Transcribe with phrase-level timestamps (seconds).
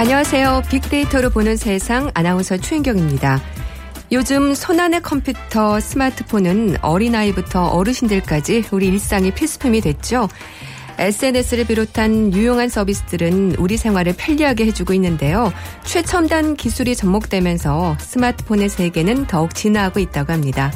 [0.00, 0.62] 안녕하세요.
[0.70, 3.38] 빅데이터로 보는 세상 아나운서 추인경입니다.
[4.12, 10.26] 요즘 손안의 컴퓨터, 스마트폰은 어린아이부터 어르신들까지 우리 일상의 필수품이 됐죠.
[10.96, 15.52] SNS를 비롯한 유용한 서비스들은 우리 생활을 편리하게 해주고 있는데요.
[15.84, 20.72] 최첨단 기술이 접목되면서 스마트폰의 세계는 더욱 진화하고 있다고 합니다.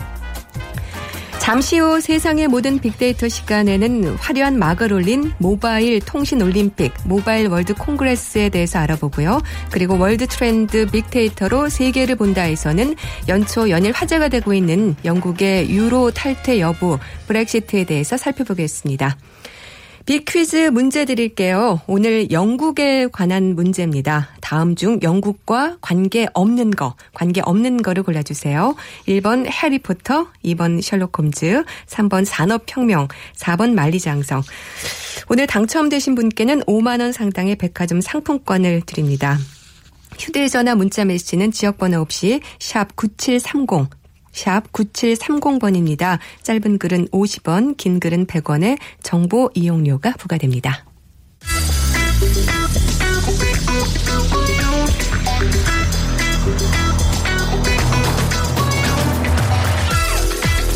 [1.45, 8.49] 잠시 후 세상의 모든 빅데이터 시간에는 화려한 막을 올린 모바일 통신 올림픽, 모바일 월드 콩그레스에
[8.49, 9.43] 대해서 알아보고요.
[9.71, 12.95] 그리고 월드 트렌드 빅데이터로 세계를 본다에서는
[13.29, 19.19] 연초 연일 화제가 되고 있는 영국의 유로 탈퇴 여부, 브렉시트에 대해서 살펴보겠습니다.
[20.07, 21.81] 빅퀴즈 문제 드릴게요.
[21.87, 24.29] 오늘 영국에 관한 문제입니다.
[24.43, 28.77] 다음 중 영국과 관계 없는 거, 관계 없는 거를 골라주세요.
[29.09, 34.43] 1번 해리포터, 2번 셜록 홈즈, 3번 산업혁명, 4번 만리장성.
[35.31, 39.39] 오늘 당첨되신 분께는 5만원 상당의 백화점 상품권을 드립니다.
[40.19, 43.89] 휴대전화 문자 메시지는 지역번호 없이 샵 9730,
[44.35, 46.19] 샵 9730번입니다.
[46.43, 50.85] 짧은 글은 50원, 긴 글은 100원의 정보 이용료가 부과됩니다.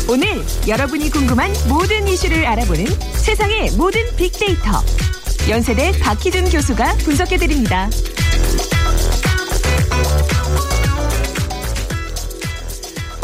[0.09, 0.27] 오늘
[0.67, 4.81] 여러분이 궁금한 모든 이슈를 알아보는 세상의 모든 빅데이터.
[5.47, 7.89] 연세대 박희준 교수가 분석해드립니다.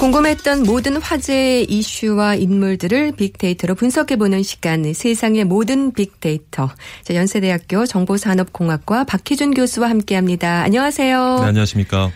[0.06, 6.70] 궁금했던 모든 화제의 이슈와 인물들을 빅데이터로 분석해보는 시간, 세상의 모든 빅데이터.
[7.02, 10.62] 자, 연세대학교 정보산업공학과 박희준 교수와 함께합니다.
[10.62, 11.38] 안녕하세요.
[11.40, 12.12] 네, 안녕하십니까.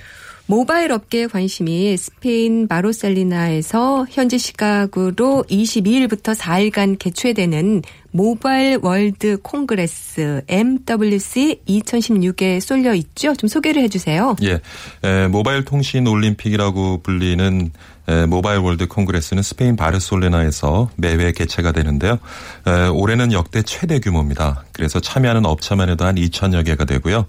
[0.50, 12.60] 모바일 업계의 관심이 스페인 바르셀로나에서 현지 시각으로 22일부터 4일간 개최되는 모바일 월드 콩그레스 MWC 2016에
[12.62, 13.36] 쏠려 있죠.
[13.36, 14.38] 좀 소개를 해주세요.
[14.42, 14.60] 예,
[15.08, 17.70] 에, 모바일 통신 올림픽이라고 불리는
[18.08, 22.18] 에, 모바일 월드 콩그레스는 스페인 바르셀로나에서 매해 개최가 되는데요.
[22.66, 24.64] 에, 올해는 역대 최대 규모입니다.
[24.72, 27.28] 그래서 참여하는 업체만 해도 한 2천여 개가 되고요.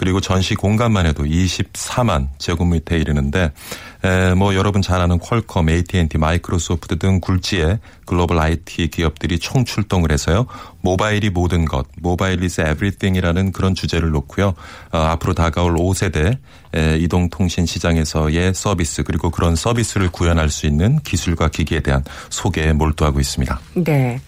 [0.00, 3.52] 그리고 전시 공간만 해도 24만 제곱미터에 이르는데
[4.02, 10.10] 에, 뭐 여러분 잘 아는 퀄컴, AT&T, 마이크로소프트 등 굴지의 글로벌 IT 기업들이 총 출동을
[10.10, 10.46] 해서요.
[10.80, 14.54] 모바일이 모든 것, 모바일 is everything이라는 그런 주제를 놓고요.
[14.90, 16.38] 어, 앞으로 다가올 5세대
[16.74, 23.20] 에, 이동통신 시장에서의 서비스 그리고 그런 서비스를 구현할 수 있는 기술과 기기에 대한 소개에 몰두하고
[23.20, 23.60] 있습니다.
[23.74, 24.18] 네.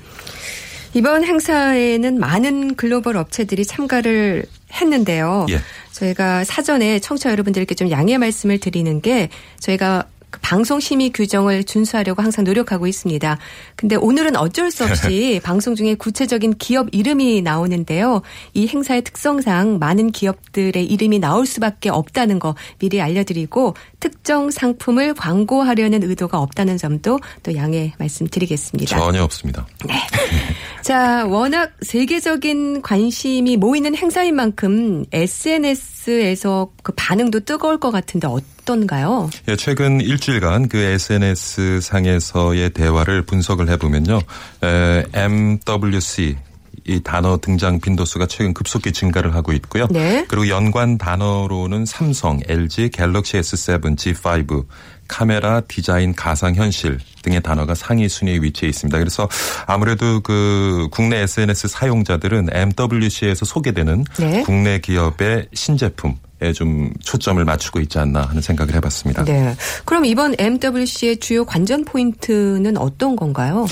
[0.94, 5.46] 이번 행사에는 많은 글로벌 업체들이 참가를 했는데요.
[5.50, 5.60] 예.
[5.92, 9.28] 저희가 사전에 청취자 여러분들께 좀 양해 말씀을 드리는 게
[9.60, 13.38] 저희가 그 방송 심의 규정을 준수하려고 항상 노력하고 있습니다.
[13.76, 18.22] 근데 오늘은 어쩔 수 없이 방송 중에 구체적인 기업 이름이 나오는데요.
[18.54, 26.02] 이 행사의 특성상 많은 기업들의 이름이 나올 수밖에 없다는 거 미리 알려드리고 특정 상품을 광고하려는
[26.02, 28.98] 의도가 없다는 점도 또 양해 말씀드리겠습니다.
[28.98, 29.66] 전혀 없습니다.
[30.82, 39.30] 자, 워낙 세계적인 관심이 모이는 행사인 만큼 SNS에서 그 반응도 뜨거울 것 같은데 어떤가요?
[39.48, 44.20] 예, 최근 일주일간 그 SNS 상에서의 대화를 분석을 해보면요.
[44.64, 46.36] 에, MWC
[46.84, 49.86] 이 단어 등장 빈도수가 최근 급속히 증가를 하고 있고요.
[49.88, 50.24] 네.
[50.26, 54.64] 그리고 연관 단어로는 삼성, LG, 갤럭시 S7, G5,
[55.12, 58.98] 카메라, 디자인, 가상현실 등의 단어가 상위 순위에 위치해 있습니다.
[58.98, 59.28] 그래서
[59.66, 64.42] 아무래도 그 국내 SNS 사용자들은 MWC에서 소개되는 네.
[64.42, 69.24] 국내 기업의 신제품 에좀 초점을 맞추고 있지 않나 하는 생각을 해봤습니다.
[69.24, 69.54] 네.
[69.84, 73.66] 그럼 이번 MWC의 주요 관전 포인트는 어떤 건가요?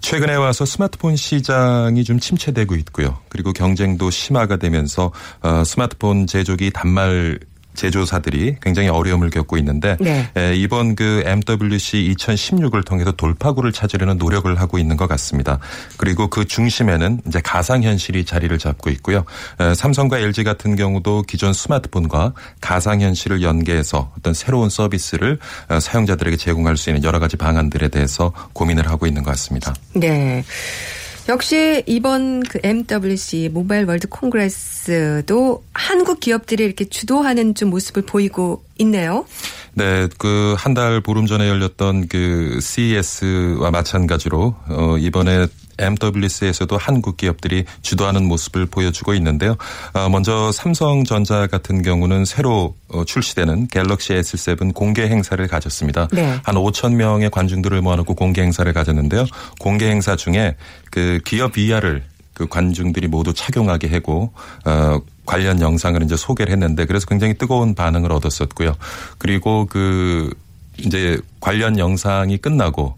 [0.00, 3.18] 최근에 와서 스마트폰 시장이 좀 침체되고 있고요.
[3.28, 7.38] 그리고 경쟁도 심화가 되면서 어, 스마트폰 제조기 단말
[7.76, 10.28] 제조사들이 굉장히 어려움을 겪고 있는데 네.
[10.36, 15.58] 에, 이번 그 MWC 2016을 통해서 돌파구를 찾으려는 노력을 하고 있는 것 같습니다.
[15.96, 19.24] 그리고 그 중심에는 이제 가상현실이 자리를 잡고 있고요.
[19.60, 25.38] 에, 삼성과 LG 같은 경우도 기존 스마트폰과 가상현실을 연계해서 어떤 새로운 서비스를
[25.68, 29.74] 어, 사용자들에게 제공할 수 있는 여러 가지 방안들에 대해서 고민을 하고 있는 것 같습니다.
[29.94, 30.44] 네.
[31.28, 39.24] 역시 이번 그 MWC 모바일 월드 콩그레스도 한국 기업들이 이렇게 주도하는 좀 모습을 보이고 있네요.
[39.74, 47.64] 네, 그 한 달 보름 전에 열렸던 그 CES와 마찬가지로 어 이번에 MWC에서도 한국 기업들이
[47.82, 49.56] 주도하는 모습을 보여주고 있는데요.
[49.92, 56.08] 아, 먼저 삼성전자 같은 경우는 새로 어, 출시되는 갤럭시 S7 공개 행사를 가졌습니다.
[56.12, 56.38] 네.
[56.42, 59.26] 한 5천 명의 관중들을 모아놓고 공개 행사를 가졌는데요.
[59.60, 60.56] 공개 행사 중에
[60.90, 64.32] 그 기업 VR을 그 관중들이 모두 착용하게 하고
[64.66, 68.74] 어 관련 영상을 이제 소개를 했는데 그래서 굉장히 뜨거운 반응을 얻었었고요.
[69.18, 70.30] 그리고 그
[70.78, 72.96] 이제 관련 영상이 끝나고 어,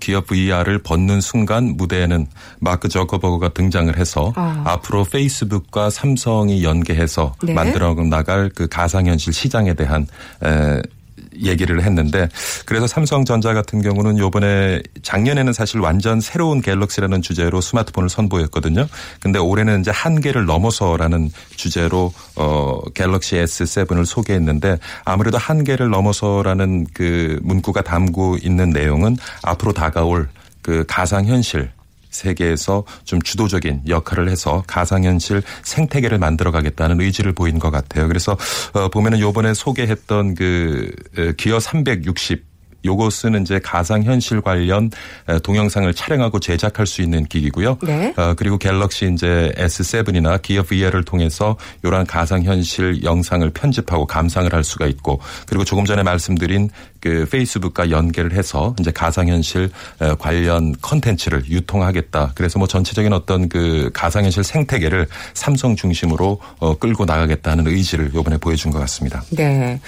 [0.00, 2.26] 기업 VR을 벗는 순간 무대에는
[2.60, 4.62] 마크 저커버그가 등장을 해서 아.
[4.64, 7.52] 앞으로 페이스북과 삼성이 연계해서 네.
[7.52, 10.06] 만들어 나갈 그 가상현실 시장에 대한
[10.44, 10.80] 에,
[11.40, 12.28] 얘기를 했는데
[12.66, 18.86] 그래서 삼성전자 같은 경우는 요번에 작년에는 사실 완전 새로운 갤럭시라는 주제로 스마트폰을 선보였거든요.
[19.20, 27.82] 근데 올해는 이제 한계를 넘어서라는 주제로 어 갤럭시 S7을 소개했는데 아무래도 한계를 넘어서라는 그 문구가
[27.82, 30.28] 담고 있는 내용은 앞으로 다가올
[30.62, 31.70] 그 가상현실
[32.12, 38.06] 세계에서 좀 주도적인 역할을 해서 가상현실 생태계를 만들어가겠다는 의지를 보인 것 같아요.
[38.06, 38.36] 그래서
[38.72, 42.52] 어 보면은 요번에 소개했던 그 어, 기어 360
[42.84, 44.90] 요것은 이제 가상 현실 관련
[45.28, 47.78] 에, 동영상을 촬영하고 제작할 수 있는 기기고요.
[47.82, 48.12] 네.
[48.16, 54.64] 어, 그리고 갤럭시 이제 S7이나 기어 VR을 통해서 이러한 가상 현실 영상을 편집하고 감상을 할
[54.64, 56.70] 수가 있고 그리고 조금 전에 말씀드린
[57.02, 59.70] 그 페이스북과 연계를 해서 이제 가상현실
[60.00, 62.32] 에, 관련 컨텐츠를 유통하겠다.
[62.36, 68.70] 그래서 뭐 전체적인 어떤 그 가상현실 생태계를 삼성 중심으로 어, 끌고 나가겠다는 의지를 이번에 보여준
[68.70, 69.22] 것 같습니다.
[69.30, 69.80] 네.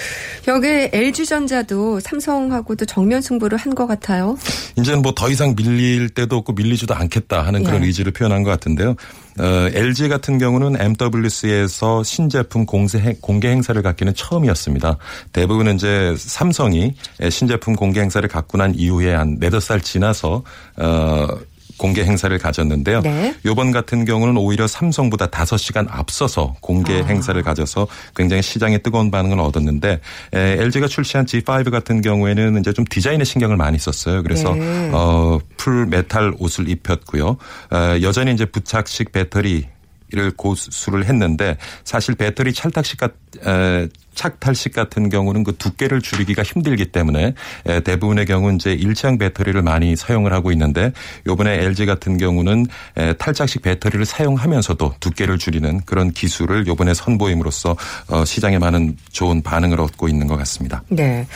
[0.49, 4.37] 여기 LG전자도 삼성하고도 정면 승부를 한 것 같아요.
[4.77, 7.87] 이제는 뭐 더 이상 밀릴 때도 없고 밀리지도 않겠다 하는 그런 예.
[7.87, 8.97] 의지를 표현한 것 같은데요.
[9.39, 14.97] 어, LG 같은 경우는 MWC에서 신제품 공세 행- 공개 행사를 갖기는 처음이었습니다.
[15.33, 16.95] 대부분은 이제 삼성이
[17.31, 20.43] 신제품 공개 행사를 갖고 난 이후에 한 네다섯 시간 지나서
[20.77, 21.27] 어,
[21.77, 23.01] 공개 행사를 가졌는데요.
[23.01, 23.35] 네.
[23.45, 27.05] 요번 같은 경우는 오히려 삼성보다 5시간 앞서서 공개 아.
[27.05, 30.01] 행사를 가져서 굉장히 시장에 뜨거운 반응을 얻었는데
[30.35, 34.23] 에, LG가 출시한 G5 같은 경우에는 이제 좀 디자인에 신경을 많이 썼어요.
[34.23, 34.91] 그래서 네.
[34.93, 37.37] 어, 풀 메탈 옷을 입혔고요.
[37.71, 43.13] 어, 여전히 이제 탈착식 배터리를 고수를 했는데 사실 배터리 찰탁식 같
[43.45, 47.35] 에, 착탈식 같은 경우는 그 두께를 줄이기가 힘들기 때문에
[47.67, 50.93] 에, 대부분의 경우 이제 일체형 배터리를 많이 사용을 하고 있는데
[51.27, 52.67] 요번에 LG 같은 경우는
[52.97, 57.75] 에, 탈착식 배터리를 사용하면서도 두께를 줄이는 그런 기술을 요번에 선보임으로써
[58.09, 60.83] 어, 시장에 많은 좋은 반응을 얻고 있는 것 같습니다.
[60.89, 61.27] 네.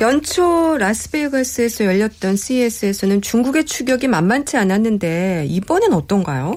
[0.00, 6.56] 연초 라스베이거스에서 열렸던 CES에서는 중국의 추격이 만만치 않았는데 이번엔 어떤가요?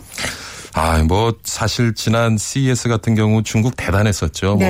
[0.79, 4.57] 아, 뭐 사실 지난 CES 같은 경우 중국 대단했었죠.
[4.59, 4.69] 네.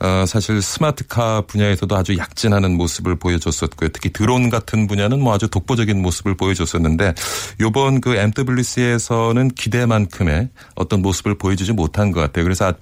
[0.00, 3.90] 뭐 어, 사실 스마트카 분야에서도 아주 약진하는 모습을 보여줬었고요.
[3.90, 7.14] 특히 드론 같은 분야는 뭐 아주 독보적인 모습을 보여줬었는데
[7.60, 12.42] 요번 그 MWC에서는 기대만큼의 어떤 모습을 보여주지 못한 것 같아요.
[12.44, 12.74] 그래서 이-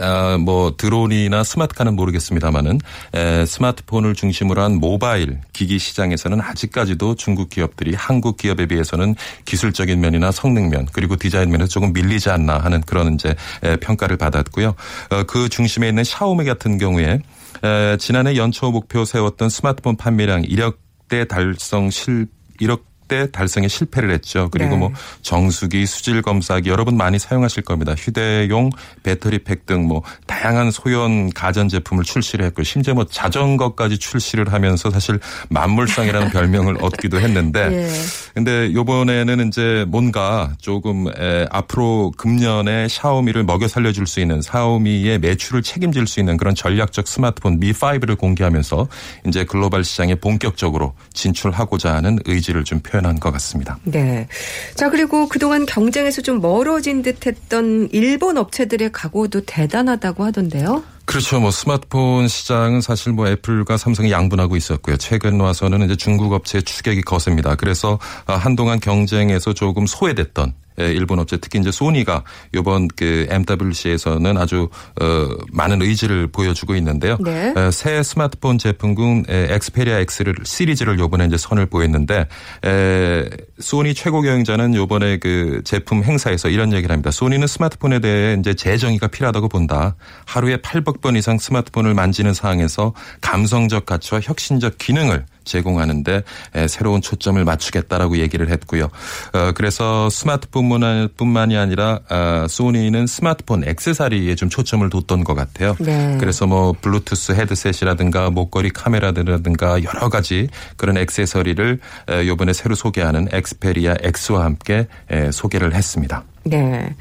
[0.00, 2.80] 아, 뭐 드론이나 스마트카는 모르겠습니다만은
[3.14, 9.14] 에, 스마트폰을 중심으로 한 모바일 기기 시장에서는 아직까지도 중국 기업들이 한국 기업에 비해서는
[9.44, 14.16] 기술적인 면이나 성능 면 그리고 디자인 면에서 조금 밀리지 않나 하는 그런 이제 에, 평가를
[14.16, 14.74] 받았고요.
[15.10, 17.20] 어, 그 중심에 있는 샤오미 같은 경우에
[17.62, 20.76] 에, 지난해 연초 목표 세웠던 스마트폰 판매량 1억
[21.08, 22.26] 대 달성 실
[22.60, 24.48] 1억 대 달성에 실패를 했죠.
[24.52, 24.76] 그리고 네.
[24.76, 27.94] 뭐 정수기, 수질 검사기 여러분 많이 사용하실 겁니다.
[27.96, 28.70] 휴대용
[29.02, 35.18] 배터리팩 등 뭐 다양한 소형 가전 제품을 출시를 했고 심지어 뭐 자전거까지 출시를 하면서 사실
[35.48, 37.90] 만물상이라는 별명을 얻기도 했는데 예.
[38.34, 45.62] 근데 요번에는 이제 뭔가 조금 에, 앞으로 금년에 샤오미를 먹여 살려줄 수 있는 샤오미의 매출을
[45.62, 48.88] 책임질 수 있는 그런 전략적 스마트폰 미5를 공개하면서
[49.26, 53.78] 이제 글로벌 시장에 본격적으로 진출하고자 하는 의지를 좀 표현 한 것 같습니다.
[53.84, 54.28] 네.
[54.74, 60.82] 자, 그리고 그동안 경쟁에서 좀 멀어진 듯 했던 일본 업체들의 각오도 대단하다고 하던데요.
[61.04, 61.40] 그렇죠.
[61.40, 64.96] 뭐 스마트폰 시장은 사실 뭐 애플과 삼성이 양분하고 있었고요.
[64.98, 67.54] 최근 와서는 이제 중국 업체의 추격이 거셉니다.
[67.54, 74.36] 그래서 아, 한동안 경쟁에서 조금 소외됐던 에, 일본 업체 특히 이제 소니가 이번 그 MWC에서는
[74.36, 74.68] 아주
[75.00, 77.16] 어, 많은 의지를 보여주고 있는데요.
[77.20, 77.52] 네.
[77.56, 82.26] 에, 새 스마트폰 제품군 에, 엑스페리아 X를 시리즈를 요번에 이제 선을 보였는데
[82.64, 83.24] 에,
[83.58, 87.10] 소니 최고 경영자는 요번에 그 제품 행사에서 이런 얘기를 합니다.
[87.10, 89.96] 소니는 스마트폰에 대해 이제 재정의가 필요하다고 본다.
[90.26, 96.22] 하루에 800번 이상 스마트폰을 만지는 상황에서 감성적 가치와 혁신적 기능을 제공하는데
[96.54, 98.84] 에, 새로운 초점을 맞추겠다라고 얘기를 했고요.
[99.32, 105.74] 어, 그래서 스마트폰뿐만이 아니라 아, 소니는 스마트폰 액세서리에 좀 초점을 뒀던 것 같아요.
[105.80, 106.16] 네.
[106.20, 113.96] 그래서 뭐 블루투스 헤드셋이라든가 목걸이 카메라라든가 여러 가지 그런 액세서리를 에, 이번에 새로 소개하는 엑스페리아
[114.02, 116.24] X와 함께 에, 소개를 했습니다.
[116.44, 116.94] 네.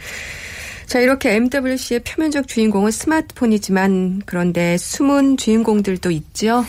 [0.88, 6.66] 자, 이렇게 MWC의 표면적 주인공은 스마트폰이지만 그런데 숨은 주인공들도 있죠.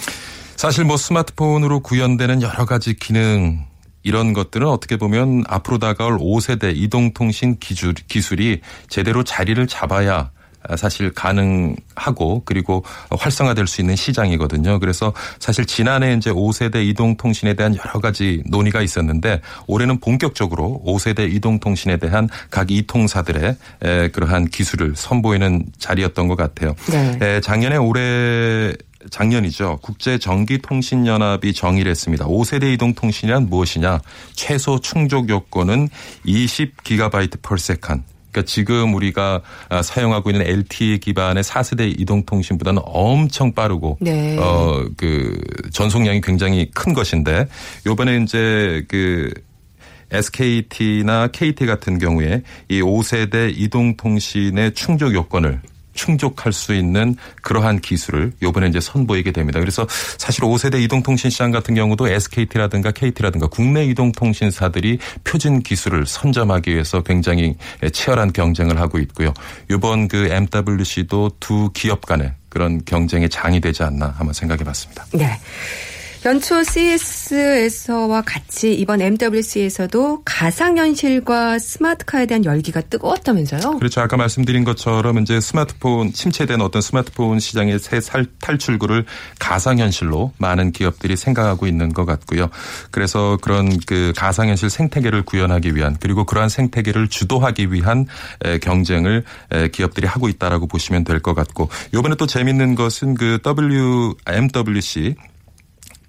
[0.58, 3.64] 사실 뭐 스마트폰으로 구현되는 여러 가지 기능
[4.02, 10.32] 이런 것들은 어떻게 보면 앞으로 다가올 5세대 이동통신 기술, 기술이 제대로 자리를 잡아야
[10.76, 12.84] 사실 가능하고 그리고
[13.16, 14.80] 활성화될 수 있는 시장이거든요.
[14.80, 21.98] 그래서 사실 지난해 이제 5세대 이동통신에 대한 여러 가지 논의가 있었는데 올해는 본격적으로 5세대 이동통신에
[21.98, 26.74] 대한 각 이통사들의 에, 그러한 기술을 선보이는 자리였던 것 같아요.
[26.90, 27.18] 네.
[27.22, 28.74] 에, 작년에 올해
[29.10, 29.78] 작년이죠.
[29.82, 32.26] 국제전기통신연합이 정의를 했습니다.
[32.26, 34.00] 5세대 이동 통신이란 무엇이냐?
[34.34, 35.88] 최소 충족 요건은
[36.26, 38.04] 20GB per second.
[38.30, 44.38] 그러니까 지금 우리가 아, 사용하고 있는 LTE 기반의 4세대 이동통신보다는 엄청 빠르고 네.
[44.38, 45.40] 어그
[45.72, 47.48] 전송량이 굉장히 큰 것인데
[47.86, 49.32] 요번에 이제 그
[50.10, 55.60] SKT나 KT 같은 경우에 이 5세대 이동통신의 충족 요건을
[55.98, 59.58] 충족할 수 있는 그러한 기술을 요번에 이제 선보이게 됩니다.
[59.58, 59.84] 그래서
[60.16, 67.56] 사실 5세대 이동통신 시장 같은 경우도 SKT라든가 KT라든가 국내 이동통신사들이 표준 기술을 선점하기 위해서 굉장히
[67.92, 69.34] 치열한 경쟁을 하고 있고요.
[69.68, 75.04] 이번 그 MWC도 두 기업 간의 그런 경쟁의 장이 되지 않나 한번 생각해 봤습니다.
[75.12, 75.38] 네.
[76.24, 83.78] 연초 CS에서와 같이 이번 MWC에서도 가상현실과 스마트카에 대한 열기가 뜨거웠다면서요?
[83.78, 84.00] 그렇죠.
[84.00, 89.06] 아까 말씀드린 것처럼 이제 스마트폰 침체된 어떤 스마트폰 시장의 새 살- 탈출구를
[89.38, 92.50] 가상현실로 많은 기업들이 생각하고 있는 것 같고요.
[92.90, 98.06] 그래서 그런 그 가상현실 생태계를 구현하기 위한 그리고 그러한 생태계를 주도하기 위한
[98.44, 103.38] 에, 경쟁을 에, 기업들이 하고 있다라고 보시면 될 것 같고 요번에 또 재밌는 것은 그
[103.42, 105.14] W MWC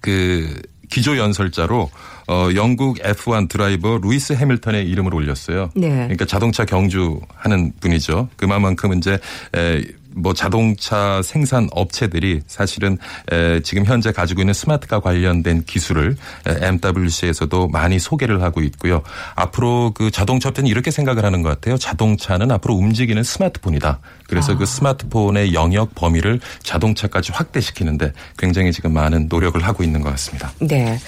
[0.00, 1.90] 그 기조 연설자로
[2.28, 5.70] 어 영국 F1 드라이버 루이스 해밀턴의 이름을 올렸어요.
[5.74, 5.88] 네.
[5.88, 8.28] 그러니까 자동차 경주 하는 분이죠.
[8.36, 9.18] 그만큼 이제
[9.54, 9.82] 에,
[10.14, 12.98] 뭐 자동차 생산 업체들이 사실은
[13.30, 19.02] 에, 지금 현재 가지고 있는 스마트카 관련된 기술을 에, MWC에서도 많이 소개를 하고 있고요.
[19.34, 21.76] 앞으로 그 자동차 업체는 이렇게 생각을 하는 것 같아요.
[21.76, 24.00] 자동차는 앞으로 움직이는 스마트폰이다.
[24.26, 30.52] 그래서 그 스마트폰의 영역 범위를 자동차까지 확대시키는데 굉장히 지금 많은 노력을 하고 있는 것 같습니다.
[30.60, 30.98] 네.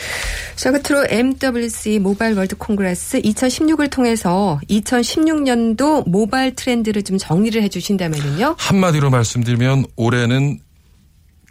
[0.56, 8.56] 자, 끝으로 MWC 모바일 월드 콩그레스 2016을 통해서 2016년도 모바일 트렌드를 좀 정리를 해 주신다면요.
[8.58, 10.60] 한마디로 말씀드리면 올해는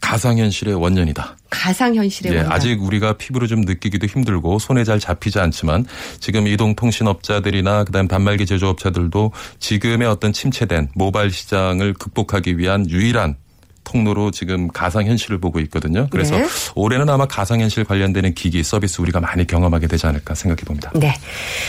[0.01, 1.37] 가상현실의 원년이다.
[1.51, 2.53] 가상현실의 예, 원년.
[2.53, 5.85] 아직 우리가 피부로 좀 느끼기도 힘들고 손에 잘 잡히지 않지만
[6.19, 13.35] 지금 이동통신업자들이나 그다음 단말기 제조업자들도 지금의 어떤 침체된 모바일 시장을 극복하기 위한 유일한
[13.83, 16.07] 통로로 지금 가상 현실을 보고 있거든요.
[16.09, 16.47] 그래서 네.
[16.75, 20.91] 올해는 아마 가상 현실 관련되는 기기 서비스 우리가 많이 경험하게 되지 않을까 생각해 봅니다.
[20.95, 21.13] 네.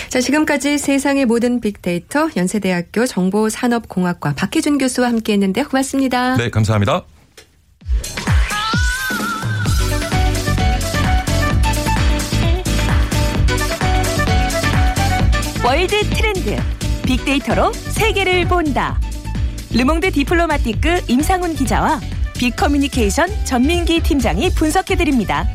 [0.09, 6.37] 자, 지금까지 세상의 모든 빅데이터 연세대학교 정보산업공학과 박희준 교수와 함께 했는데 고맙습니다.
[6.37, 7.04] 네, 감사합니다.
[15.64, 16.57] 월드 트렌드
[17.07, 19.00] 빅데이터로 세계를 본다.
[19.75, 21.99] 르몽드 디플로마티크 임상훈 기자와
[22.37, 25.49] 빅커뮤니케이션 전민기 팀장이 분석해 드립니다.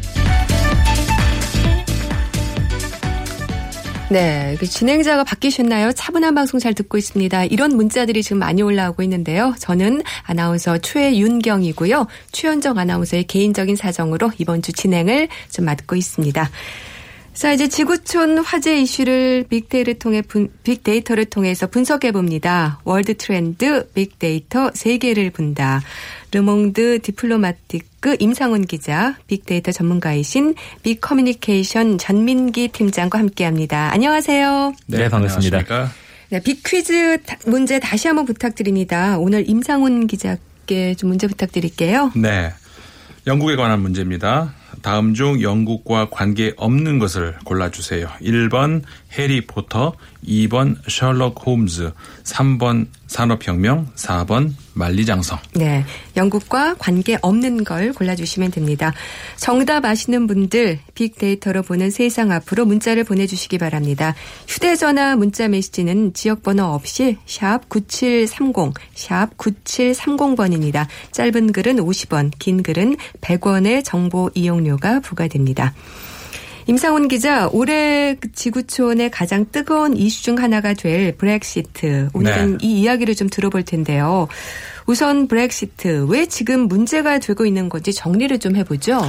[4.10, 5.92] 네, 그 진행자가 바뀌셨나요?
[5.92, 7.44] 차분한 방송 잘 듣고 있습니다.
[7.46, 9.54] 이런 문자들이 지금 많이 올라오고 있는데요.
[9.60, 12.08] 저는 아나운서 최윤경이고요.
[12.32, 16.50] 최현정 아나운서의 개인적인 사정으로 이번 주 진행을 좀 맡고 있습니다.
[17.38, 22.79] 자, 이제 지구촌 화제 이슈를 빅데이터를 통해 분, 빅데이터를 통해서 분석해 봅니다.
[22.84, 25.79] 월드 트렌드 빅데이터 세계를 본다.
[26.32, 33.91] 르몽드 디플로마티크 임상훈 기자, 빅데이터 전문가이신 빅커뮤니케이션 전민기 팀장과 함께합니다.
[33.94, 34.74] 안녕하세요.
[34.88, 35.58] 네, 반갑습니다.
[35.60, 35.91] 안녕하십니까?
[36.29, 39.20] 네, 빅퀴즈 다- 문제 다시 한번 부탁드립니다.
[39.20, 42.12] 오늘 임상훈 기자께 좀 문제 부탁드릴게요.
[42.15, 42.51] 네.
[43.27, 44.53] 영국에 관한 문제입니다.
[44.81, 48.07] 다음 중 영국과 관계 없는 것을 골라주세요.
[48.22, 48.84] 1번
[49.17, 49.93] 해리 포터,
[50.27, 51.91] 2번 셜록 홈즈,
[52.24, 55.39] 3번 산업혁명, 4번 만리장성.
[55.55, 55.86] 네.
[56.15, 58.93] 영국과 관계 없는 걸 골라주시면 됩니다.
[59.38, 64.13] 정답 아시는 분들 빅데이터로 보는 세상 앞으로 문자를 보내주시기 바랍니다.
[64.48, 70.88] 휴대전화 문자 메시지는 지역번호 없이 샵 9730, 샵 9730번입니다.
[71.12, 75.74] 짧은 글은 50원, 긴 글은 100원의 정보 이용료가 부과됩니다.
[76.68, 82.10] 임상훈 기자, 올해 그 지구촌의 가장 뜨거운 이슈 중 하나가 될 브렉시트.
[82.14, 82.68] 오늘은 네.
[82.68, 84.28] 이 이야기를 좀 들어볼 텐데요.
[84.86, 89.00] 우선 브렉시트, 왜 지금 문제가 되고 있는 건지 정리를 좀 해보죠.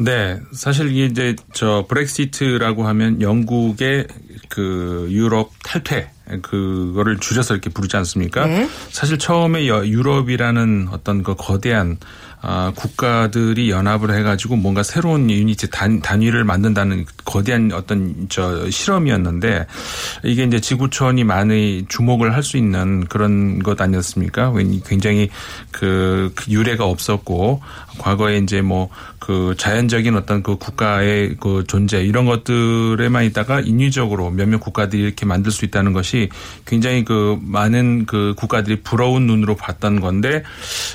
[0.00, 4.08] 네, 사실 이제 저 브렉시트라고 하면 영국의
[4.48, 6.10] 그 유럽 탈퇴
[6.42, 8.46] 그거를 줄여서 이렇게 부르지 않습니까?
[8.46, 8.68] 네.
[8.90, 11.98] 사실 처음에 여- 유럽이라는 어떤 그 거대한
[12.46, 19.66] 아, 국가들이 연합을 해가지고 뭔가 새로운 유니티 단, 단위를 만든다는 거대한 어떤 저 실험이었는데
[20.24, 24.50] 이게 이제 지구촌이 많이 주목을 할 수 있는 그런 것 아니었습니까?
[24.50, 25.30] 왠- 굉장히
[25.70, 27.62] 그, 그 유례가 없었고
[27.98, 28.90] 과거에 이제 뭐
[29.24, 35.50] 그 자연적인 어떤 그 국가의 그 존재 이런 것들에만 있다가 인위적으로 몇몇 국가들이 이렇게 만들
[35.50, 36.28] 수 있다는 것이
[36.66, 40.42] 굉장히 그 많은 그 국가들이 부러운 눈으로 봤던 건데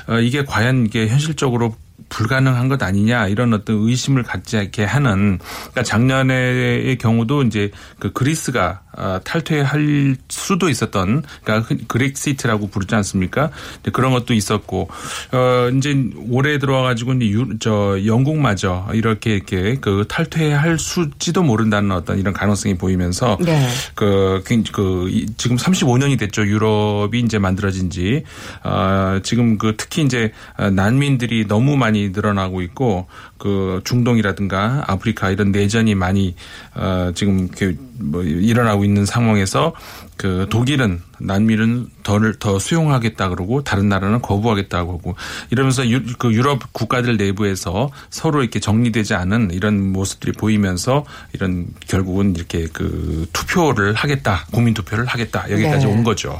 [0.06, 1.74] 어, 이게 과연 이게 현실적으로
[2.10, 5.38] 불가능한 것 아니냐 이런 어떤 의심을 갖지 않게 하는
[5.70, 13.50] 그러니까 작년의 경우도 이제 그 그리스가 아, 탈퇴할 수도 있었던 그러니까 흔- 그렉시트라고 부르지 않습니까?
[13.92, 14.90] 그런 것도 있었고
[15.32, 21.92] 어 이제 올해 들어와 가지고 이제 유, 저 영국마저 이렇게 이렇게 그 탈퇴할 수지도 모른다는
[21.92, 23.68] 어떤 이런 가능성이 보이면서 네.
[23.94, 26.44] 그, 굉- 그, 이- 지금 35년이 됐죠.
[26.44, 28.24] 유럽이 이제 만들어진 지.
[28.64, 33.06] 아, 지금 그 특히 이제 아, 난민들이 너무 많이 늘어나고 있고
[33.38, 36.34] 그 중동이라든가 아프리카 이런 내전이 많이
[36.74, 39.74] 어, 지금 이렇게 뭐 일어나고 있는 상황에서
[40.16, 45.14] 그 독일은 난민은 더, 더 수용하겠다 그러고 다른 나라는 거부하겠다고 하고
[45.50, 52.34] 이러면서 유, 그 유럽 국가들 내부에서 서로 이렇게 정리되지 않은 이런 모습들이 보이면서 이런 결국은
[52.36, 55.92] 이렇게 그 투표를 하겠다 국민 투표를 하겠다 여기까지 네.
[55.92, 56.38] 온 거죠.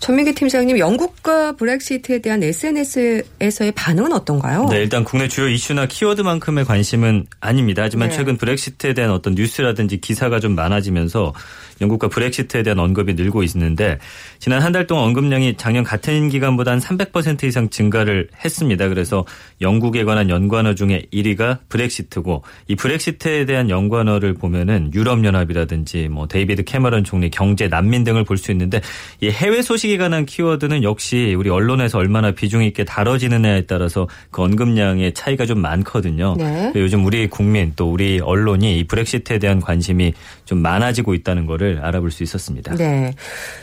[0.00, 4.66] 전민기 팀장님, 영국과 브렉시트에 대한 SNS에서의 반응은 어떤가요?
[4.70, 7.82] 네, 일단 국내 주요 이슈나 키워드만큼의 관심은 아닙니다.
[7.82, 8.16] 하지만 네.
[8.16, 11.34] 최근 브렉시트에 대한 어떤 뉴스라든지 기사가 좀 많아지면서
[11.82, 13.98] 영국과 브렉시트에 대한 언급이 늘고 있는데
[14.38, 18.88] 지난 한 달 동안 언급량이 작년 같은 기간보다 한 300% 이상 증가를 했습니다.
[18.88, 19.24] 그래서
[19.60, 27.02] 영국에 관한 연관어 중에 1위가 브렉시트고 이 브렉시트에 대한 연관어를 보면은 유럽연합이라든지 뭐 데이비드 캐머런
[27.04, 28.80] 총리 경제 난민 등을 볼 수 있는데
[29.20, 35.14] 이 해외 소식에 관한 키워드는 역시 우리 언론에서 얼마나 비중 있게 다뤄지느냐에 따라서 그 언급량의
[35.14, 36.36] 차이가 좀 많거든요.
[36.38, 36.72] 네.
[36.76, 40.12] 요즘 우리 국민 또 우리 언론이 이 브렉시트에 대한 관심이
[40.44, 42.74] 좀 많아지고 있다는 거를 알아볼 수 있었습니다.
[42.76, 43.12] 네.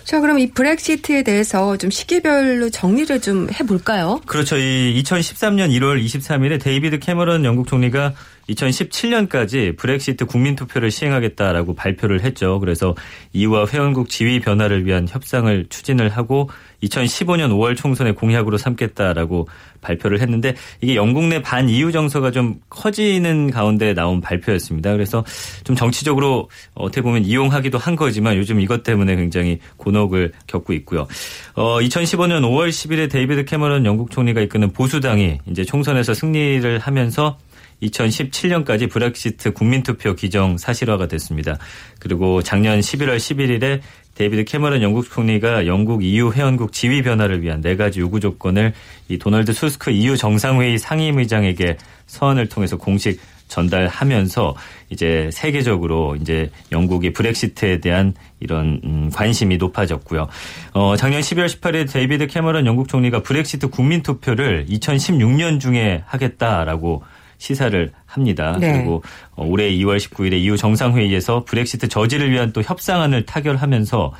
[0.04, 4.22] 자, 그럼 이 브렉시트에 대해서 좀 시기별로 정리를 좀 해볼까요?
[4.26, 4.58] 그렇죠.
[4.58, 8.14] 이 2013년 1월 23일에 데이비드 캐머런 영국 총리가
[8.50, 12.60] 2017년까지 브렉시트 국민투표를 시행하겠다라고 발표를 했죠.
[12.60, 12.96] 그래서
[13.34, 16.50] EU와 회원국 지위 변화를 위한 협상을 추진을 하고
[16.84, 19.48] 2015년 5월 총선에 공약으로 삼겠다라고
[19.82, 24.92] 발표를 했는데 이게 영국 내 반 EU 정서가 좀 커지는 가운데 나온 발표였습니다.
[24.92, 25.24] 그래서
[25.64, 31.08] 좀 정치적으로 어떻게 보면 이용하기도 한 거지만 요즘 이것 때문에 굉장히 곤혹을 겪고 있고요.
[31.56, 37.38] 어, 2015년 5월 10일에 데이비드 캐머런 영국 총리가 이끄는 보수당이 이제 총선에서 승리를 하면서
[37.82, 41.58] 2017년까지 브렉시트 국민투표 기정 사실화가 됐습니다.
[42.00, 43.82] 그리고 작년 11월 11일에
[44.16, 48.74] 데이비드 캐머런 영국 총리가 영국 EU 회원국 지위 변화를 위한 네 가지 요구 조건을
[49.10, 54.56] 이 도널드 투스크 EU 정상회의 상임의장에게 서한을 통해서 공식 전달하면서
[54.90, 60.28] 이제 세계적으로 이제 영국이 브렉시트에 대한 이런 음, 관심이 높아졌고요.
[60.74, 67.04] 어, 작년 12월 18일 데이비드 캐머런 영국 총리가 브렉시트 국민 투표를 2016년 중에 하겠다라고
[67.38, 68.58] 시사를 합니다.
[68.60, 68.74] 네.
[68.74, 69.04] 그리고
[69.36, 74.14] 어, 올해 2월 19일에 EU 정상회의에서 브렉시트 저지를 위한 또 협상안을 타결하면서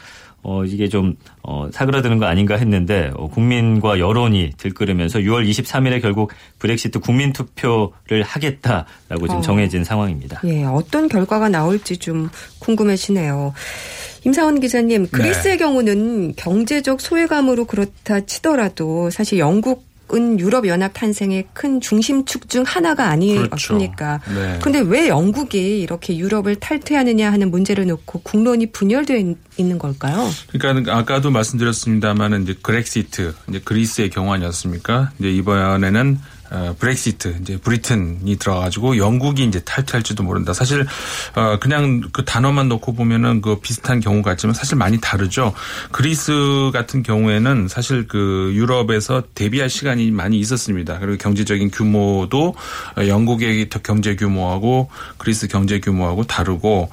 [0.44, 6.32] 어, 이게 좀, 어, 사그라드는 거 아닌가 했는데, 어, 국민과 여론이 들끓으면서 6월 23일에 결국
[6.60, 9.42] 브렉시트 국민투표를 하겠다라고 지금 어.
[9.42, 10.42] 정해진 상황입니다.
[10.46, 13.54] 예, 어떤 결과가 나올지 좀 궁금해지네요.
[14.26, 21.82] 임사원 기자님, 그리스의 경우는 경제적 소외감으로 그렇다 치더라도 사실 영국 은 유럽 연합 탄생의 큰
[21.82, 24.20] 중심축 중 하나가 아니었습니까?
[24.24, 24.40] 그렇죠.
[24.40, 24.60] 네.
[24.64, 30.30] 근데 왜 영국이 이렇게 유럽을 탈퇴하느냐 하는 문제를 놓고 국론이 분열되어 있- 있는 걸까요?
[30.52, 35.12] 그러니까 아까도 말씀드렸습니다만은 이제 그렉시트 이제 그리스의 경우 아니었습니까?
[35.20, 36.20] 이제 이번에는
[36.52, 40.54] 어, 브렉시트 이제 브리튼이 들어가지고 영국이 이제 탈퇴할지도 모른다.
[40.54, 40.86] 사실
[41.36, 45.54] 어, 그냥 그 단어만 놓고 보면은 그 비슷한 경우 같지만 사실 많이 다르죠.
[45.92, 51.00] 그리스 같은 경우에는 사실 그 유럽에서 대비할 시간이 많이 있었습니다.
[51.00, 52.56] 그리고 경제적인 규모도
[52.98, 56.90] 어, 영국의 경제 규모하고 그리스 경제 규모하고 다르고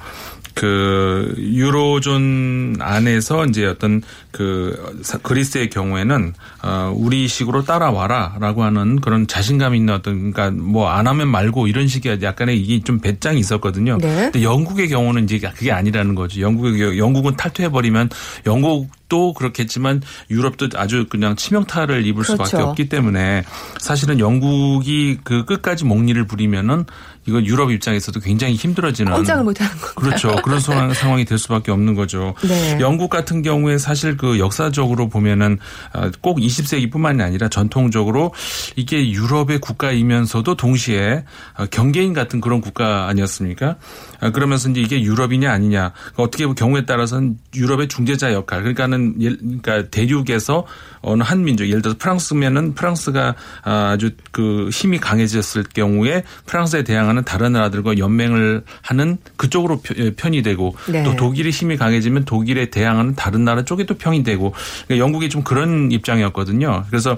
[0.55, 9.93] 그 유로존 안에서 이제 어떤 그 그리스의 경우에는 어 우리식으로 따라와라라고 하는 그런 자신감 있는
[9.93, 13.97] 어떤 그러니까 뭐 안 하면 말고 이런 식의 약간의 이게 좀 배짱이 있었거든요.
[13.97, 14.29] 네.
[14.31, 16.39] 근데 영국의 경우는 이제 그게 아니라는 거죠.
[16.39, 18.09] 영국의 영국은 탈퇴해 버리면
[18.45, 22.45] 영국 또 그렇겠지만 유럽도 아주 그냥 치명타를 입을 그렇죠.
[22.45, 23.43] 수밖에 없기 때문에
[23.79, 26.85] 사실은 영국이 그 끝까지 목리를 부리면은
[27.27, 29.93] 이건 유럽 입장에서도 굉장히 힘들어지는 꼼짝을 못하는 거.
[29.95, 30.35] 그렇죠.
[30.43, 32.35] 그런 상황, 상황이 될 수밖에 없는 거죠.
[32.47, 32.77] 네.
[32.79, 35.57] 영국 같은 경우에 사실 그 역사적으로 보면은
[35.93, 38.33] 어, 꼭 20세기뿐만이 아니라 전통적으로
[38.75, 41.23] 이게 유럽의 국가이면서도 동시에
[41.57, 43.77] 어, 경계인 같은 그런 국가 아니었습니까?
[44.19, 48.94] 아, 그러면서 이제 이게 유럽이냐 아니냐 그러니까 어떻게 보면 경우에 따라서는 유럽의 중재자 역할 그러니까는
[49.19, 50.65] 예- 그러니까 대륙에서
[51.01, 57.53] 어느 한 민족 예를 들어서 프랑스면은 프랑스가 아주 그 힘이 강해졌을 경우에 프랑스에 대항하는 다른
[57.53, 61.03] 나라들과 연맹을 하는 그쪽으로 표- 예, 편이 되고 네.
[61.03, 64.53] 또 독일의 힘이 강해지면 독일에 대항하는 다른 나라 쪽에 또 편이 되고
[64.87, 66.85] 그러니까 영국이 좀 그런 입장이었거든요.
[66.89, 67.17] 그래서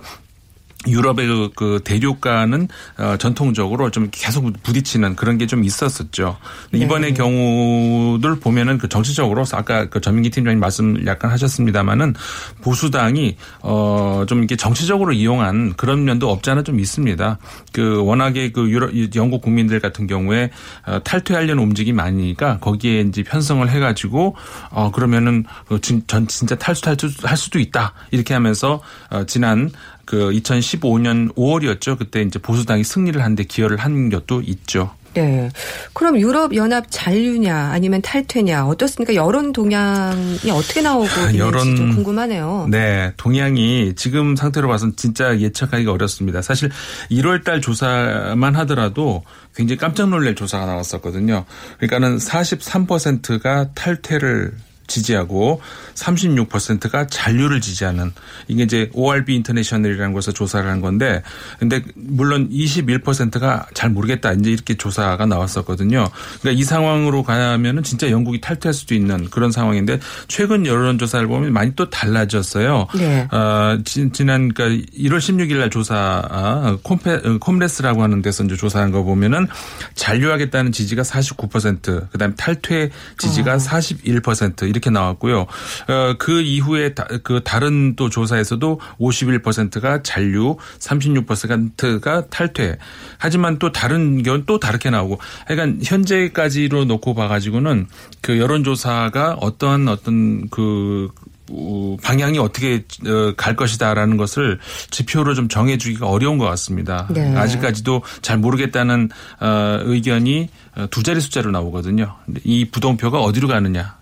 [0.88, 6.38] 유럽의 그, 그 대륙과는 어, 전통적으로 좀 계속 부딪히는 그런 게 좀 있었었죠.
[6.70, 6.86] 근데 네.
[6.86, 12.14] 이번의 경우들 보면은 그 정치적으로 아까 그 전민기 팀장님 말씀 약간 하셨습니다마는
[12.62, 17.38] 보수당이 어좀 이렇게 정치적으로 이용한 그런 면도 없지 않아 좀 있습니다.
[17.72, 20.52] 그 워낙에 그 유럽 영국 국민들 같은 경우에
[20.86, 24.36] 어, 탈퇴하려는 움직임이 많으니까 거기에 이제 편성을 해가지고
[24.72, 29.72] 어 그러면은 그 진- 전 진짜 탈수 탈수 할 수도 있다 이렇게 하면서 어 지난
[30.08, 31.98] 그 2015년 5월이었죠.
[32.00, 34.92] 그때 이제 보수당이 승리를 하는데 기여를 한 것도 있죠.
[35.14, 35.50] 네.
[35.94, 39.16] 그럼 유럽 연합 잔류냐 아니면 탈퇴냐 어떻습니까?
[39.16, 42.68] 여론 동향이 어떻게 나오고 있는지 여론- 좀 궁금하네요.
[42.70, 46.42] 네, 동향이 지금 상태로 봐서는 진짜 예측하기가 어렵습니다.
[46.44, 46.70] 사실
[47.10, 49.24] 1월 달 조사만 하더라도
[49.56, 51.46] 굉장히 깜짝 놀랄 조사가 나왔었거든요.
[51.80, 54.54] 그러니까는 43%가 탈퇴를
[54.88, 55.62] 지지하고
[55.96, 58.12] 36%가 잔류를 지지하는
[58.48, 61.22] 이게 이제 ORB 인터내셔널이라는 곳에서 조사를 한 건데
[61.60, 66.10] 근데 물론 21%가 잘 모르겠다 이제 이렇게 조사가 나왔었거든요.
[66.42, 71.52] 그러니까 이 상황으로 가면은 진짜 영국이 탈퇴할 수도 있는 그런 상황인데 최근 여론 조사를 보면
[71.54, 72.88] 많이 또 달라졌어요.
[72.98, 73.28] 네.
[73.32, 78.56] 어, 지- 지난 그러니까 1월 16일 날 조사 아, 콤페 어, 콤레스라고 하는 데서 이제
[78.56, 79.48] 조사한 거 보면은
[79.96, 85.42] 잔류하겠다는 지지가 49%, 그다음에 탈퇴 지지가 41% 이렇게 나왔고요.
[85.42, 92.78] 어, 그 이후에 다, 그 다른 또 조사에서도 51%가 잔류, 36%가 탈퇴.
[93.18, 97.88] 하지만 또 다른 경우는 또 다르게 나오고, 하여간 현재까지로 놓고 봐가지고는
[98.22, 101.10] 그 여론조사가 어떠한 어떤 그
[101.50, 104.60] 어, 방향이 어떻게 어, 갈 것이다라는 것을
[104.92, 107.08] 지표로 좀 정해주기가 어려운 것 같습니다.
[107.10, 107.36] 네.
[107.36, 109.10] 아직까지도 잘 모르겠다는
[109.40, 112.16] 어, 의견이 어, 두 자리 숫자로 나오거든요.
[112.44, 113.97] 이 부동표가 어디로 가느냐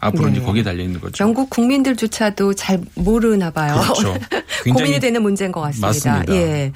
[0.00, 0.32] 앞으로 네.
[0.36, 1.22] 이제 거기에 달려 있는 거죠.
[1.22, 3.80] 영국 국민들조차도 잘 모르나 봐요.
[3.80, 4.16] 그렇죠.
[4.72, 5.86] 고민이 되는 문제인 것 같습니다.
[5.88, 6.34] 맞습니다.
[6.34, 6.72] 예.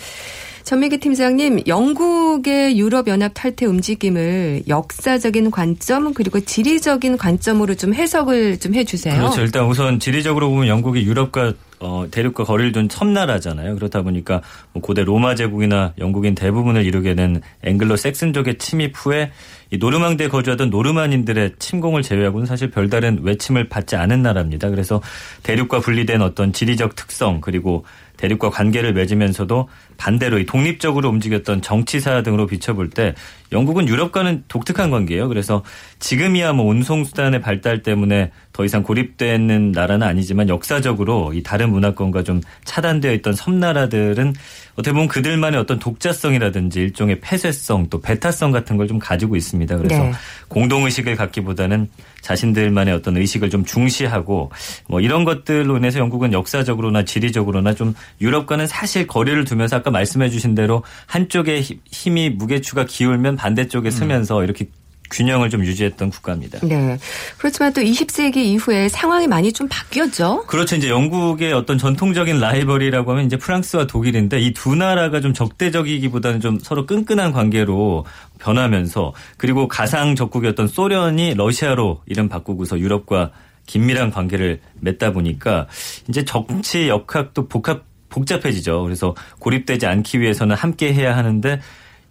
[0.64, 8.74] 전민기 팀장님, 영국의 유럽 연합 탈퇴 움직임을 역사적인 관점 그리고 지리적인 관점으로 좀 해석을 좀
[8.74, 9.16] 해주세요.
[9.16, 9.40] 그렇죠.
[9.40, 13.74] 일단 우선 지리적으로 보면 영국이 유럽과 어, 대륙과 거리를 둔 섬나라잖아요.
[13.74, 14.40] 그렇다 보니까
[14.72, 20.70] 뭐 고대 로마 제국이나 영국인 대부분을 이루게 된 앵글로 섹슨족의 침입 후에 이 노르망디에 거주하던
[20.70, 24.70] 노르만인들의 침공을 제외하고는 사실 별다른 외침을 받지 않은 나라입니다.
[24.70, 25.00] 그래서
[25.42, 27.84] 대륙과 분리된 어떤 지리적 특성 그리고
[28.16, 33.14] 대륙과 관계를 맺으면서도 반대로 이 독립적으로 움직였던 정치사 등으로 비춰볼 때
[33.50, 35.28] 영국은 유럽과는 독특한 관계예요.
[35.28, 35.62] 그래서
[35.98, 42.40] 지금이야 뭐 운송수단의 발달 때문에 더 이상 고립되는 나라는 아니지만 역사적으로 이 다른 문화권과 좀
[42.64, 44.32] 차단되어 있던 섬나라들은
[44.74, 49.76] 어떻게 보면 그들만의 어떤 독자성이라든지 일종의 폐쇄성 또 배타성 같은 걸 좀 가지고 있습니다.
[49.78, 50.12] 그래서 네.
[50.48, 51.88] 공동의식을 갖기보다는
[52.20, 54.50] 자신들만의 어떤 의식을 좀 중시하고
[54.88, 60.54] 뭐 이런 것들로 인해서 영국은 역사적으로나 지리적으로나 좀 유럽과는 사실 거리를 두면서 아까 말씀해 주신
[60.54, 64.68] 대로 한쪽에 힘- 힘이 무게추가 기울면 반대쪽에 서면서 이렇게
[65.14, 66.58] 균형을 좀 유지했던 국가입니다.
[66.62, 66.96] 네.
[67.36, 70.46] 그렇지만 또 20세기 이후에 상황이 많이 좀 바뀌었죠.
[70.46, 70.74] 그렇죠.
[70.74, 76.58] 이제 영국의 어떤 전통적인 라이벌이라고 하면 이제 프랑스와 독일인데 이 두 나라가 좀 적대적이기보다는 좀
[76.60, 78.06] 서로 끈끈한 관계로
[78.38, 83.32] 변하면서 그리고 가상 적국이었던 소련이 러시아로 이름 바꾸고서 유럽과
[83.66, 85.66] 긴밀한 관계를 맺다 보니까
[86.08, 88.82] 이제 정치 역학도 복합 복잡해지죠.
[88.84, 91.58] 그래서 고립되지 않기 위해서는 함께 해야 하는데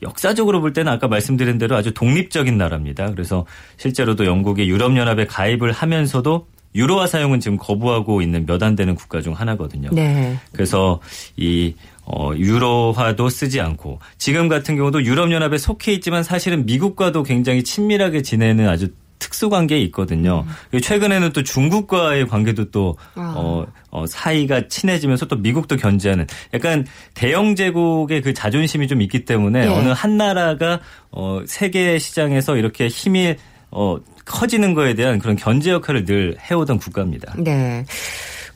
[0.01, 3.11] 역사적으로 볼 때는 아까 말씀드린 대로 아주 독립적인 나라입니다.
[3.11, 3.45] 그래서
[3.77, 9.33] 실제로도 영국이 유럽연합에 가입을 하면서도 유로화 사용은 지금 거부하고 있는 몇 안 되는 국가 중
[9.33, 9.89] 하나거든요.
[9.91, 10.37] 네.
[10.53, 10.99] 그래서
[11.35, 18.21] 이 어, 유로화도 쓰지 않고 지금 같은 경우도 유럽연합에 속해 있지만 사실은 미국과도 굉장히 친밀하게
[18.21, 18.89] 지내는 아주
[19.21, 20.43] 특수 관계에 있거든요.
[20.71, 23.33] 그리고 최근에는 또 중국과의 관계도 또 아.
[23.37, 29.65] 어, 어, 사이가 친해지면서 또 미국도 견제하는 약간 대영 제국의 그 자존심이 좀 있기 때문에
[29.65, 29.67] 네.
[29.67, 30.79] 어느 한 나라가
[31.11, 33.35] 어, 세계 시장에서 이렇게 힘이
[33.69, 37.35] 어, 커지는 거에 대한 그런 견제 역할을 늘 해오던 국가입니다.
[37.37, 37.85] 네.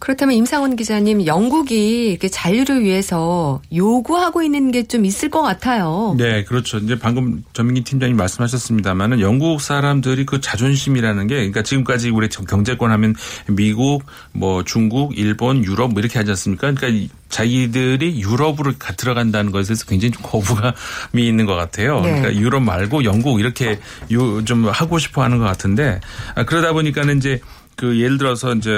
[0.05, 6.13] 그렇다면 임상원 기자님, 영국이 이렇게 잔류를 위해서 요구하고 있는 게 좀 있을 것 같아요.
[6.15, 6.77] 네, 그렇죠.
[6.77, 13.15] 이제 방금 전민기 팀장님 말씀하셨습니다만은 영국 사람들이 그 자존심이라는 게 그러니까 지금까지 우리 경제권 하면
[13.47, 16.71] 미국, 뭐 중국, 일본, 유럽 뭐 이렇게 하지 않습니까?
[16.71, 20.75] 그러니까 이 자기들이 유럽으로 가- 들어간다는 것에서 굉장히 좀 거부감이
[21.15, 22.01] 있는 것 같아요.
[22.01, 22.09] 네.
[22.19, 23.79] 그러니까 유럽 말고 영국 이렇게
[24.11, 25.99] 요좀 하고 싶어 하는 것 같은데
[26.35, 27.41] 아, 그러다 보니까는 이제
[27.75, 28.71] 그 예를 들어서 이제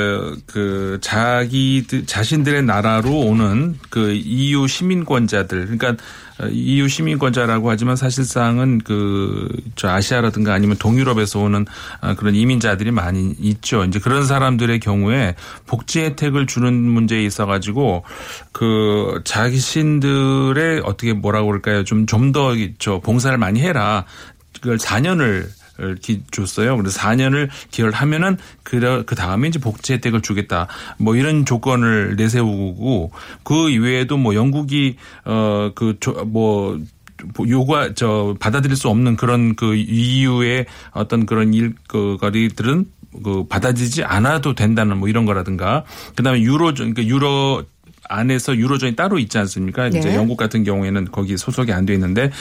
[0.47, 5.95] 그 자기들 자신들의 나라로 오는 그 EU 시민권자들 그러니까
[6.51, 11.65] EU 시민권자라고 하지만 사실상은 그 저 아시아라든가 아니면 동유럽에서 오는
[12.01, 13.83] 아, 그런 이민자들이 많이 있죠.
[13.85, 15.35] 이제 그런 사람들의 경우에
[15.67, 18.03] 복지 혜택을 주는 문제에 있어 가지고
[18.51, 21.83] 그 자신들의 어떻게 뭐라고 그럴까요?
[21.83, 24.05] 좀 좀 더 저 봉사를 많이 해라.
[24.61, 25.47] 그걸 4년을
[26.01, 26.77] 기 줬어요.
[26.77, 30.67] 그래서 4년을 기여를 하면은 그, 그 다음에 이제 복지 혜택을 주겠다.
[30.97, 33.11] 뭐 이런 조건을 내세우고
[33.43, 36.79] 그 이외에도 뭐 영국이 어그뭐
[37.47, 42.85] 요구 저 받아들일 수 없는 그런 그 EU의 어떤 그런 일그 거리들은
[43.23, 45.83] 그 받아들이지 않아도 된다는 뭐 이런 거라든가
[46.15, 47.63] 그다음에 유로존 그 유로
[48.09, 49.89] 안에서 유로존이 따로 있지 않습니까?
[49.89, 49.99] 네.
[49.99, 52.31] 이제 영국 같은 경우에는 거기 소속이 안 돼 있는데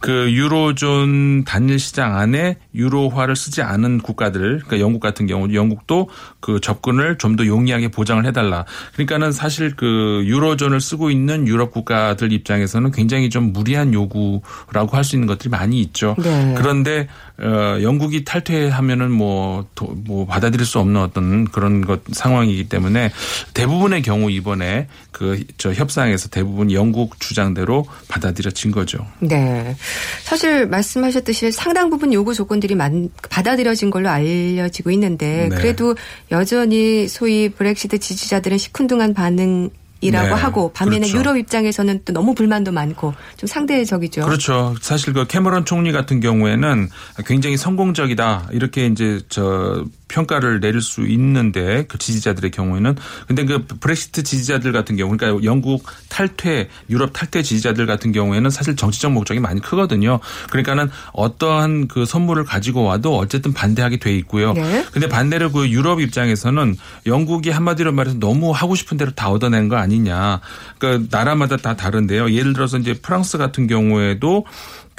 [0.00, 6.08] 그 유로존 단일 시장 안에 유로화를 쓰지 않은 국가들, 그러니까 영국 같은 경우 영국도
[6.40, 8.64] 그 접근을 좀 더 용이하게 보장을 해달라.
[8.94, 15.14] 그러니까는 사실 그 유로존을 쓰고 있는 유럽 국가들 입장에서는 굉장히 좀 무리한 요구라고 할 수
[15.16, 16.14] 있는 것들이 많이 있죠.
[16.22, 16.54] 네.
[16.58, 17.06] 그런데
[17.38, 23.10] 어 영국이 탈퇴하면은 뭐, 도- 뭐 받아들일 수 없는 어떤 그런 것 상황이기 때문에
[23.54, 29.06] 대부분의 경우 이번에 그 저 협상에서 대부분 영국 주장대로 받아들여진 거죠.
[29.18, 29.76] 네.
[30.22, 35.56] 사실 말씀하셨듯이 상당 부분 요구 조건들이 많, 받아들여진 걸로 알려지고 있는데 네.
[35.56, 35.94] 그래도
[36.30, 39.70] 여전히 소위 브렉시트 지지자들은 시큰둥한 반응
[40.02, 40.32] 이라고 네.
[40.32, 41.18] 하고 반면에 그렇죠.
[41.18, 44.24] 유럽 입장에서는 또 너무 불만도 많고 좀 상대적이죠.
[44.24, 44.74] 그렇죠.
[44.80, 46.88] 사실 그 캐머런 총리 같은 경우에는
[47.26, 52.96] 굉장히 성공적이다 이렇게 이제 저 평가를 내릴 수 있는데 그 지지자들의 경우에는
[53.26, 58.76] 근데 그 브렉시트 지지자들 같은 경우 그러니까 영국 탈퇴 유럽 탈퇴 지지자들 같은 경우에는 사실
[58.76, 60.20] 정치적 목적이 많이 크거든요.
[60.50, 64.52] 그러니까는 어떠한 그 선물을 가지고 와도 어쨌든 반대하게 돼 있고요.
[64.52, 64.84] 네.
[64.92, 69.76] 근데 반대로 그 유럽 입장에서는 영국이 한마디로 말해서 너무 하고 싶은 대로 다 얻어낸 거
[69.76, 70.40] 아니냐.
[70.78, 72.32] 그러니까 나라마다 다 다른데요.
[72.32, 74.44] 예를 들어서 이제 프랑스 같은 경우에도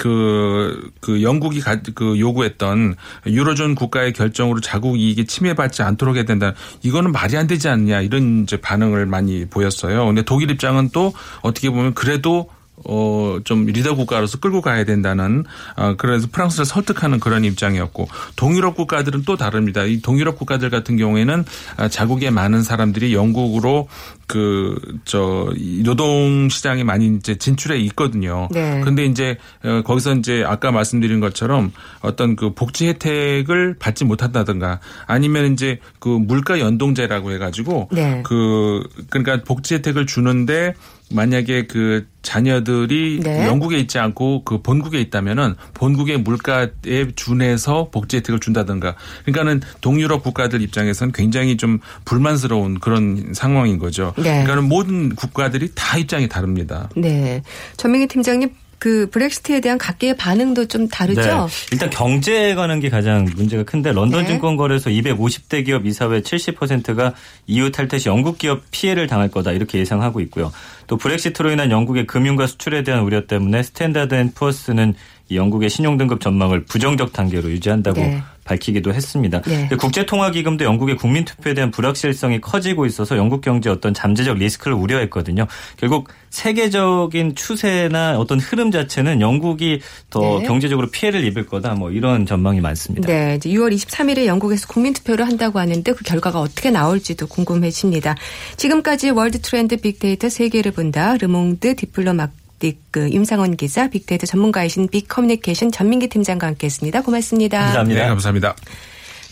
[0.02, 2.96] 그, 그 영국이 가, 그 요구했던
[3.28, 6.54] 유로존 국가의 결정으로 자국 이익이 침해받지 않도록 해야 된다.
[6.82, 10.04] 이거는 말이 안 되지 않냐 이런 이제 반응을 많이 보였어요.
[10.06, 11.12] 근데 독일 입장은 또
[11.42, 12.50] 어떻게 보면 그래도
[12.84, 15.44] 어, 좀 리더 국가로서 끌고 가야 된다는,
[15.76, 19.84] 어, 그래서 프랑스를 설득하는 그런 입장이었고, 동유럽 국가들은 또 다릅니다.
[19.84, 21.44] 이 동유럽 국가들 같은 경우에는
[21.76, 23.88] 아, 자국의 많은 사람들이 영국으로
[24.26, 28.48] 그, 저, 이 노동 시장에 많이 이제 진출해 있거든요.
[28.50, 28.80] 네.
[28.82, 35.52] 근데 이제, 어, 거기서 이제 아까 말씀드린 것처럼 어떤 그 복지 혜택을 받지 못한다든가 아니면
[35.52, 38.22] 이제 그 물가 연동제라고 해 가지고 네.
[38.24, 40.74] 그, 그러니까 복지 혜택을 주는데
[41.10, 43.46] 만약에 그 자녀들이 네.
[43.46, 46.68] 영국에 있지 않고 그 본국에 있다면은 본국의 물가에
[47.14, 54.14] 준해서 복지 혜택을 준다든가 그러니까는 동유럽 국가들 입장에서는 굉장히 좀 불만스러운 그런 상황인 거죠.
[54.16, 54.22] 네.
[54.22, 56.88] 그러니까는 모든 국가들이 다 입장이 다릅니다.
[56.96, 57.42] 네.
[57.76, 58.50] 전민기 팀장님
[58.82, 61.20] 그 브렉시트에 대한 각계의 반응도 좀 다르죠?
[61.20, 61.46] 네.
[61.70, 64.26] 일단 경제에 관한 게 가장 문제가 큰데 런던 네.
[64.26, 67.14] 증권거래소 250대 기업 이사회 70%가
[67.46, 70.50] EU 탈퇴 시 영국 기업 피해를 당할 거다 이렇게 예상하고 있고요.
[70.88, 76.20] 또 브렉시트로 인한 영국의 금융과 수출에 대한 우려 때문에 스탠다드 앤 푸어스는 이 영국의 신용등급
[76.20, 78.22] 전망을 부정적 단계로 유지한다고 네.
[78.44, 79.40] 밝히기도 했습니다.
[79.42, 79.68] 네.
[79.68, 85.46] 국제통화기금도 영국의 국민투표에 대한 불확실성이 커지고 있어서 영국 경제 어떤 잠재적 리스크를 우려했거든요.
[85.76, 90.46] 결국 세계적인 추세나 어떤 흐름 자체는 영국이 더 네.
[90.46, 93.06] 경제적으로 피해를 입을 거다 뭐 이런 전망이 많습니다.
[93.06, 98.16] 네, 이제 6월 23일에 영국에서 국민투표를 한다고 하는데 그 결과가 어떻게 나올지도 궁금해집니다.
[98.56, 106.46] 지금까지 월드 트렌드 빅데이터 세계를 본다 르몽드 디플로마티크 임상원 기자, 빅데이터 전문가이신 빅커뮤니케이션 전민기 팀장과
[106.46, 107.02] 함께했습니다.
[107.02, 107.58] 고맙습니다.
[107.58, 108.02] 감사합니다.
[108.02, 108.54] 네, 감사합니다.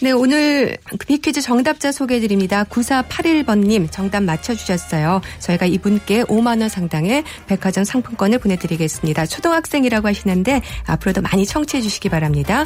[0.03, 2.65] 네, 오늘 그 빅퀴즈 정답자 소개해 드립니다.
[2.65, 5.21] 9481번님 정답 맞춰주셨어요.
[5.41, 9.27] 저희가 이분께 5만원 상당의 백화점 상품권을 보내드리겠습니다.
[9.27, 12.65] 초등학생이라고 하시는데 앞으로도 많이 청취해 주시기 바랍니다.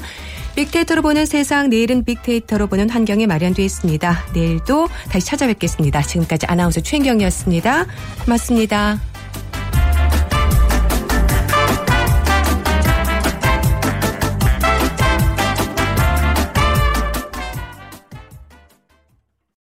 [0.54, 4.26] 빅데이터로 보는 세상, 내일은 빅데이터로 보는 환경이 마련되어 있습니다.
[4.32, 6.02] 내일도 다시 찾아뵙겠습니다.
[6.02, 7.86] 지금까지 아나운서 최인경이었습니다.
[8.24, 9.00] 고맙습니다.